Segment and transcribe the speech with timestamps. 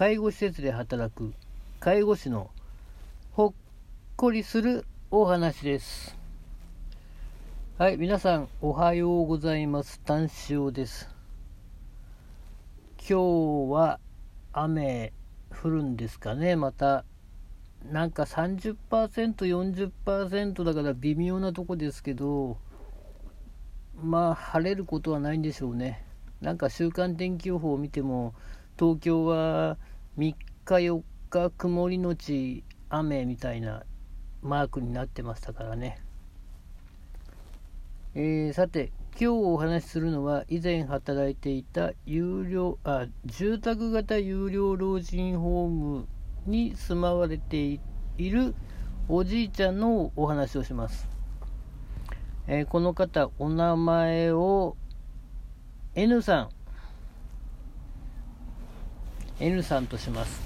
[0.00, 1.34] 介護施設で働く
[1.78, 2.48] 介護士の
[3.32, 3.52] ほっ
[4.16, 6.16] こりするお話です。
[7.76, 10.00] はい皆さんおはようございます。
[10.00, 11.10] 単塩です。
[12.96, 14.00] 今日は
[14.54, 15.12] 雨
[15.50, 16.56] 降るんですかね。
[16.56, 17.04] また
[17.92, 22.56] なんか 30%40% だから微妙なとこですけど
[24.02, 26.06] まあ晴れることはないんでしょうね。
[26.40, 28.32] なんか週間天気予報を見ても
[28.78, 29.76] 東京は
[30.20, 33.84] 3日4日曇りのち雨みたいな
[34.42, 35.98] マークになってましたからね、
[38.14, 46.06] えー、さて今日お話しするのは以前働いていた有料あ住宅型有料老人ホーム
[46.44, 47.80] に住まわれてい
[48.18, 48.54] る
[49.08, 51.08] おじいちゃんのお話をします、
[52.46, 54.76] えー、この方お名前を
[55.94, 56.59] N さん。
[59.40, 60.40] N さんとします。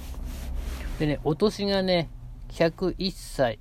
[0.99, 2.09] でねお年がね
[2.51, 3.59] 101歳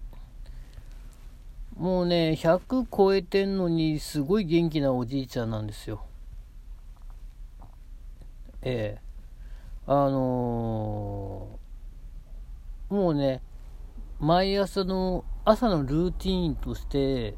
[1.76, 6.06] もうね100超えてんのにすごい元気なおじいちゃんなんですよ。
[8.62, 9.02] ええ。
[9.88, 13.42] あのー、もうね
[14.20, 17.36] 毎朝の朝のルーティーンとして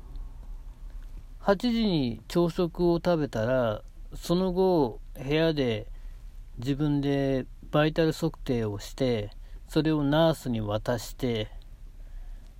[1.41, 3.81] 8時に朝食を食べたら
[4.15, 5.87] その後、部屋で
[6.57, 9.31] 自分でバイタル測定をして、
[9.67, 11.49] それをナースに渡して、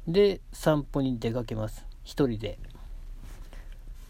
[0.10, 1.86] で、散歩に出かけます。
[2.04, 2.60] 一人で。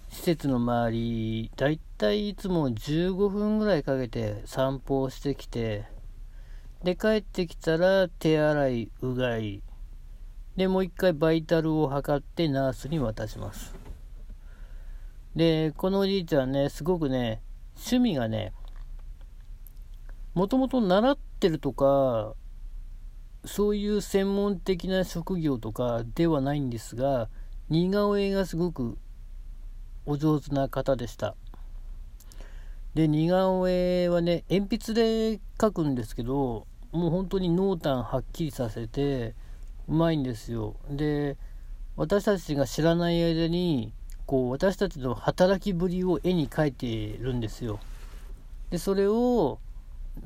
[0.09, 5.85] 施設の周り、だいたいいつも15分ぐらいかけて散歩をしてきて、
[6.83, 9.61] で、帰ってきたら手洗い、うがい、
[10.55, 13.75] で、もう一回バイタルを測ってナースに渡します。
[15.35, 17.43] で、このおじいちゃんね、すごくね、
[17.75, 18.53] 趣味がね、
[20.35, 22.33] もともと習ってるとか、
[23.45, 27.29] そういう専門的な職業とかではないんですが、
[27.69, 28.97] 似顔絵がすごく
[30.05, 31.35] お上手な方でした。
[32.95, 39.35] で、似顔絵はね、鉛筆で描くんですけど、もう本当に濃淡はっきりさせて、
[39.87, 40.75] うまいんですよ。
[40.89, 41.37] で、
[41.95, 43.93] 私たちが知らない間に、
[44.25, 47.79] こう私たちの働きぶりを絵に描いてるんですよ。
[48.69, 49.59] でそれを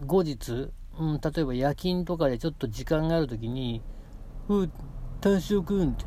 [0.05, 3.81] 後日、うん、例えば夜勤とかでちょっと時間がある時に
[4.49, 4.69] 「うっ
[5.21, 6.05] 単勝くん」って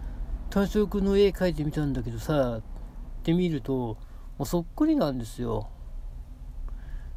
[0.50, 2.62] 「単勝くんの絵描いてみたんだけどさ」っ
[3.22, 3.96] て見るとも
[4.40, 5.68] うそっくりなんですよ。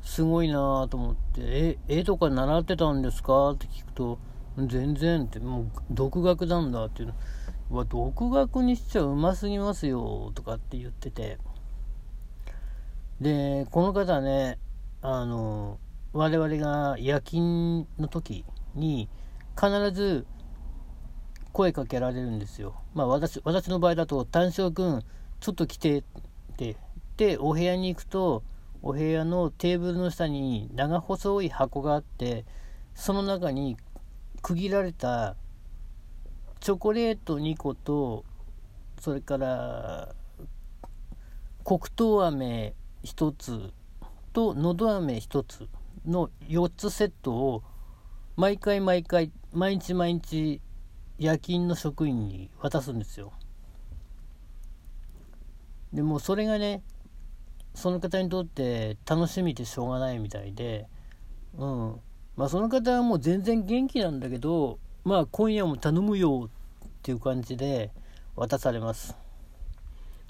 [0.02, 4.20] すごいなぁと思って「え絵とか習ってたんですか?」って聞くと
[4.58, 7.14] 「全然」ってもう独学なんだっていうの。
[7.70, 11.38] わ、独学にしちゃうますぎますよ、とかって言ってて。
[13.20, 14.58] で、この方ね、
[15.02, 15.78] あの、
[16.14, 18.46] 我々が夜勤の時
[18.76, 19.10] に
[19.56, 20.26] 必ず
[21.52, 22.76] 声かけられるんですよ。
[22.94, 25.04] まあ私、私の場合だと、単勝くん、
[25.40, 26.04] ちょっと来てっ
[26.56, 26.78] て。
[27.18, 28.44] で、お部屋に行くと、
[28.82, 32.46] お部屋のテーブルの下に長細い箱があって、
[32.94, 33.78] その中に
[34.42, 35.36] 区切られた
[36.60, 38.26] チョコレート2個と
[39.00, 40.16] それから
[41.64, 43.72] 黒糖飴1つ
[44.34, 45.68] とのど飴1つ
[46.08, 47.64] の4つセットを
[48.36, 50.62] 毎回毎回毎日毎日
[51.18, 53.34] 夜勤の職員に渡すんですよ
[55.94, 56.84] でもそれがね
[57.74, 60.88] その方にとって楽しみでしょうがないみたいで
[61.58, 61.96] うん
[62.36, 67.92] まあその方はもう全然元気なんだけどまあ今夜も頼むよっていう感じで
[68.36, 69.16] 渡されます。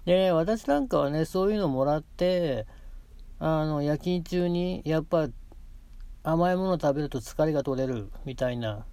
[0.06, 2.66] で、私なんかはね、そういうのもらって、
[3.40, 5.28] あの、夜勤中にやっぱ
[6.30, 8.86] 甘いもの食べると疲れが取れるみたいな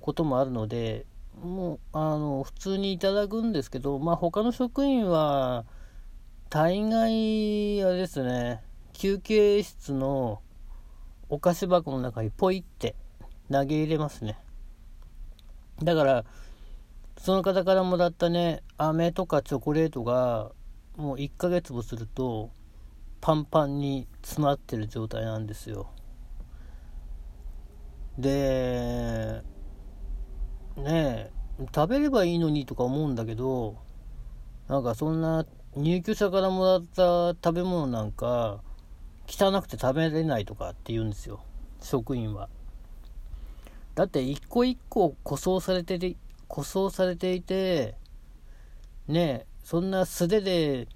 [0.00, 1.04] こともあるので、
[1.42, 5.64] もう、あの、普通にいただくんですけど、まあ他の職員は、
[6.48, 10.42] 大概、あれですね、休憩室の
[11.28, 12.94] お菓子箱の中にポイって
[13.50, 14.38] 投げ入れますね。
[15.82, 16.24] だから、
[17.18, 20.52] その方からもらったね、飴とかチョコレートが、
[20.96, 22.50] もう1ヶ月もすると、
[23.20, 25.90] パンパンに詰まってる状態なんですよ。
[28.20, 29.42] で、
[30.76, 33.78] ねえ、食べればいいのにとか思うんだけど、
[34.68, 35.46] なんかそんな
[35.76, 38.62] 入居者からもらった食べ物なんか、
[39.26, 41.40] 汚くて食べれないとかって言うんですよ、
[41.80, 42.48] 職員は。
[43.94, 46.16] だって一個一個故障されてて
[46.48, 47.94] 故障されていて、
[49.06, 50.88] ねえそんな素手で、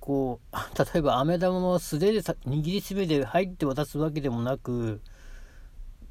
[0.00, 5.00] こう、 例えば飴玉も素手で握りしめて入って渡すわけでもなく、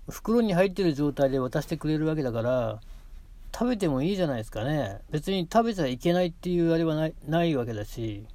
[0.10, 2.80] 袋に入ってる状態で渡してくれるわけだから
[3.54, 5.00] 食べてもいいじゃないですかね。
[5.12, 8.26] 別に食べちゃいけないっていうあれはないないわけだし。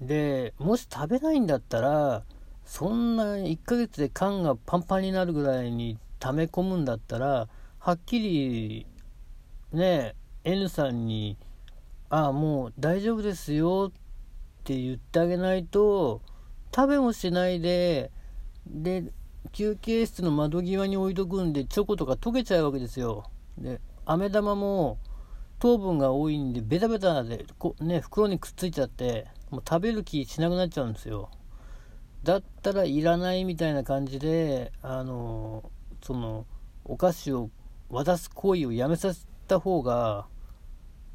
[0.00, 2.22] でもし食べないんだったら
[2.64, 7.48] そんな1ヶ月で缶がパンパンになるぐらいに溜め込むんだったら
[7.78, 8.86] はっきり
[9.72, 11.36] ね N さんに
[12.10, 16.20] 「ああもう大丈夫ですよ」って言ってあげないと
[16.74, 18.12] 食べもしないで
[18.66, 19.12] で
[19.52, 23.30] 休憩室の窓際に置いとくんでチョコとか溶けちゃうわけですよ。
[23.56, 24.98] で飴玉も
[25.58, 31.30] 糖分が多いんでベタベタでこね袋にくっついちゃってもう食べる気しなくなっちゃうんですよ。
[32.22, 35.70] だったらいらないみたいな感じであの
[36.02, 36.46] その
[36.84, 37.50] お菓子を
[37.90, 40.26] 渡す行為をやめさせた方が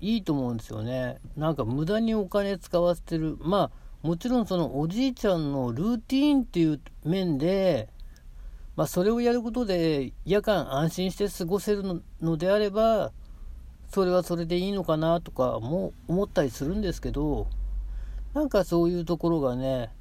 [0.02, 1.20] いいと思うんですよね。
[1.38, 3.38] なんか無駄にお金使わせてる。
[3.40, 7.88] まあもちろんそのおじいちゃんのルーティーンっていう面で
[8.76, 13.12] まあ、それをやることで夜間安心して過ごせるのであれば
[13.92, 17.48] それはそれでいいのかなとかも思ったりするんですけど
[18.34, 19.92] なんかそういうところがね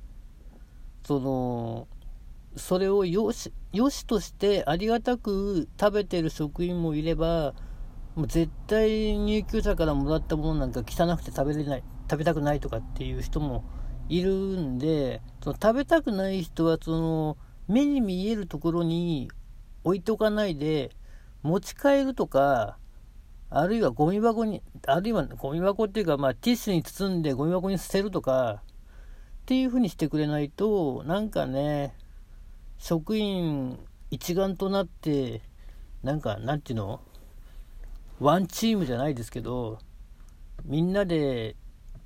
[1.05, 1.87] その
[2.57, 7.55] それをよしよしとしてありがたく食べてる職員もいれば
[8.15, 13.65] もう絶対入居者からもらったものなんか汚くて食べれない食べたくないとかっていう人も
[14.09, 17.37] いるんでその食べたくない人はその
[17.69, 19.31] 目に見えるところに
[19.85, 20.91] 置いとかないで
[21.43, 22.77] 持ち帰るとか
[23.51, 28.63] あるいはゴミ箱にあるいはゴミ箱っていうか、まあ、ティッシュに包んでゴミ箱に捨てるとか
[29.43, 31.95] っていうふうにしてくれないとなんかね
[32.79, 33.79] 職員
[34.11, 35.43] 一丸となって
[36.03, 37.01] なんかなんていうの？
[38.21, 39.79] ワンチームじゃないですけど
[40.65, 41.57] みんなで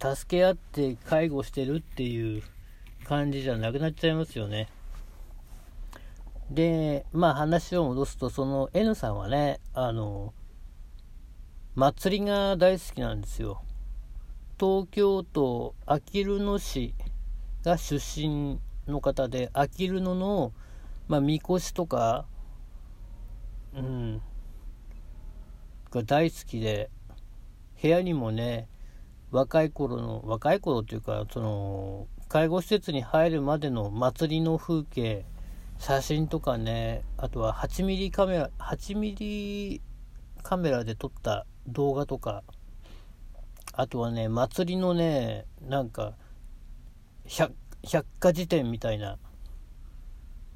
[0.03, 2.43] 助け合って介護してるっていう
[3.05, 4.69] 感じじゃなくなっちゃいますよね。
[6.51, 10.33] で、まあ話を戻すと、その N さんはね、あの、
[11.75, 13.63] 祭りが大好きなんですよ。
[14.59, 16.95] 東京都あきる野市
[17.63, 20.53] が出身の方で、あきる野の、
[21.09, 22.25] まあ、みこしとか、
[23.75, 24.23] うん、
[25.91, 26.91] が大好きで、
[27.83, 28.69] 部屋にもね、
[29.31, 35.27] 若い頃の、若い頃っていうか、その、介護施設に入るまでの祭りの風景、
[35.79, 39.81] 写真とかねあとは8ミリカメラ8ミリ
[40.43, 42.43] カメラで撮った動画とか
[43.73, 46.15] あとはね祭りのねなんか
[47.27, 47.53] 百
[48.19, 49.19] 科事典みたいな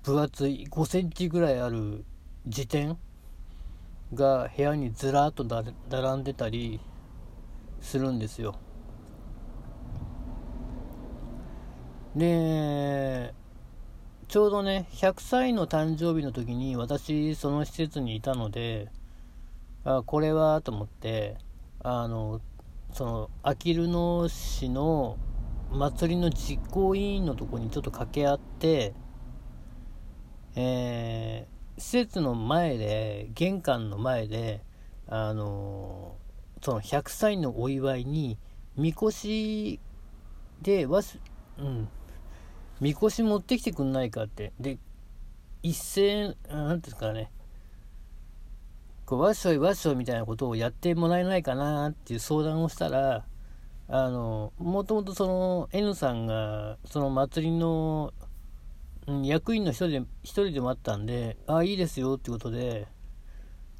[0.02, 2.04] 分厚い5センチぐらいある
[2.46, 2.96] 辞典
[4.14, 6.80] が部屋にずらっと並んでたり
[7.80, 8.56] するんですよ。
[12.16, 13.32] で
[14.30, 18.88] ちょうどね、100歳の誕生日の時に私、その施設にいたので、
[19.82, 21.36] あこれはと思って、
[21.82, 22.40] あの、
[22.92, 25.18] その、あきる野市の
[25.72, 28.94] 祭りの実行委員のとこにちょっと掛け合って、
[30.54, 34.62] えー、施設の前で、玄関の前で、
[35.08, 36.14] あの
[36.62, 38.38] その100歳のお祝いに、
[38.76, 39.80] みこし
[40.62, 41.18] でわし、
[41.58, 41.88] うん、
[42.80, 44.52] みこし持ってきてくんないかって。
[44.58, 44.78] で、
[45.62, 47.30] 一斉、なんですかね、
[49.04, 53.24] こう、わっしょいわっしょいみたいなことをやってもらえないかなっていう相談をしたら、
[53.88, 58.14] あの、もともとその N さんが、その祭りの、
[59.08, 62.86] うん、役員の一人で、一人でもあったんで、ああ、いいですよってことで、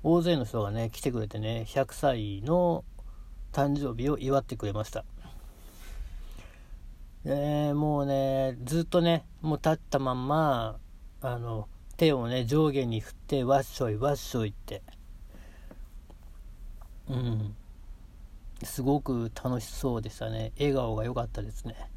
[0.03, 2.85] 大勢の人がね、来てくれてね、100歳の
[3.53, 5.05] 誕生日を祝ってくれました。
[7.25, 10.79] えー、もうね、ずっとね、もう立ったまんま、
[11.21, 14.83] あの、手をね、上下に振って、わっしょい、わっしょいって。
[17.09, 17.55] うん。
[18.63, 20.53] すごく楽しそうでしたね。
[20.59, 21.91] 笑顔が良かったですね。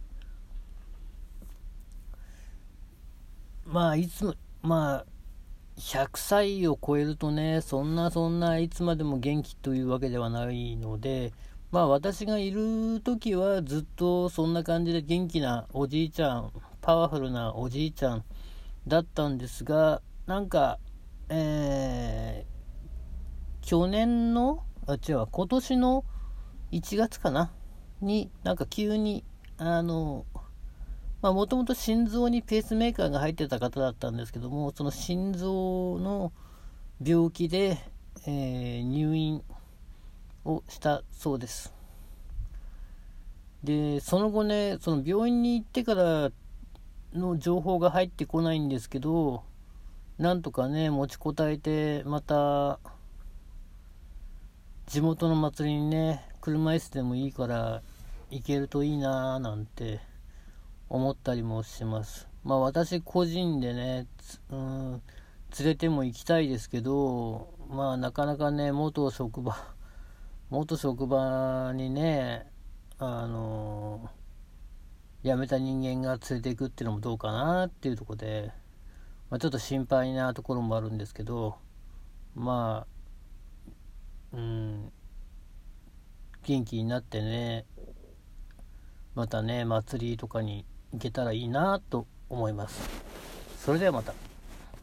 [3.65, 5.06] まあ、いつも、まあ、
[5.77, 11.32] 100歳を超えるとね、そんなそんないつまでも元気というわけではないので、
[11.74, 16.51] まあ私がいる時はずっとそんな感じで元気なおじいちゃん、
[16.82, 18.24] パワフルなおじいちゃん
[18.88, 20.77] だったんですが、なんか、
[21.30, 26.06] えー、去年の、あ、違う、今年の
[26.72, 27.51] 1月かな？
[28.01, 29.24] に、なんか急に、
[29.58, 30.27] あの、
[31.24, 36.34] まあもともと心臓にペースメーカーが入ってた方だったんですけども、その心臓の
[37.03, 37.80] 病気で、
[38.27, 39.42] えー、入院
[40.46, 41.74] をしたそうです。
[43.64, 46.32] で、その後ね、その病院に行ってから
[47.14, 49.44] の情報が入ってこないんですけど、
[50.18, 52.80] なんとかね、持ちこたえて、また、
[54.86, 57.82] 地元の祭りにね、車椅子でもいいから
[58.30, 60.02] 行けるといいなぁなんて
[60.90, 62.28] 思ったりもします。
[62.44, 64.08] まあ私個人でね、
[64.50, 65.02] うん、
[65.58, 69.73] 連れても行きたいですけど、まあなかなかね、元職場、
[70.53, 72.45] 元職場にね、
[73.00, 74.07] あの
[75.24, 78.51] 辞めた人間が連れていくっていうのもどうかなっていうとこで、
[79.31, 81.55] まあ、ちょっと心配なところもあるんですけど、
[82.36, 82.86] ま
[84.31, 84.91] あ、うん、
[86.43, 87.65] 元気になってね、
[89.15, 92.88] またね、祭りとかに行けたらいいなと思います。
[93.57, 94.33] それではまた。